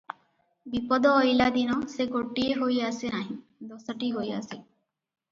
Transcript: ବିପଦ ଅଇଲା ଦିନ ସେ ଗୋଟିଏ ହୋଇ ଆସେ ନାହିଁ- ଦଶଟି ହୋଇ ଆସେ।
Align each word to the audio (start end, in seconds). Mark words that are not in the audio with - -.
ବିପଦ 0.75 1.09
ଅଇଲା 1.17 1.45
ଦିନ 1.57 1.75
ସେ 1.91 2.07
ଗୋଟିଏ 2.15 2.55
ହୋଇ 2.61 2.79
ଆସେ 2.87 3.11
ନାହିଁ- 3.17 3.37
ଦଶଟି 3.73 4.09
ହୋଇ 4.15 4.33
ଆସେ। 4.39 4.59